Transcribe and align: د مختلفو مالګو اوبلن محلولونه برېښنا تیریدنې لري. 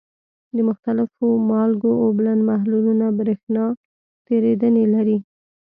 د 0.55 0.57
مختلفو 0.69 1.27
مالګو 1.49 1.91
اوبلن 2.03 2.39
محلولونه 2.49 3.05
برېښنا 3.19 3.65
تیریدنې 4.27 4.85
لري. 4.93 5.17